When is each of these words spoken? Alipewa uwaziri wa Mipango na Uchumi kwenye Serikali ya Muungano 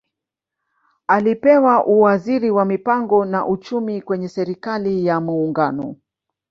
Alipewa 1.07 1.85
uwaziri 1.85 2.51
wa 2.51 2.65
Mipango 2.65 3.25
na 3.25 3.47
Uchumi 3.47 4.01
kwenye 4.01 4.29
Serikali 4.29 5.05
ya 5.05 5.19
Muungano 5.21 5.95